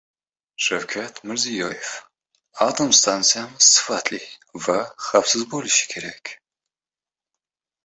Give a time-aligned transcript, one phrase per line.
[0.65, 1.89] Shavkat Mirziyoyev:
[2.67, 4.23] «Atom stansiyamiz sifatli
[4.65, 4.79] va
[5.11, 6.35] xavfsiz bo‘lishi kerak»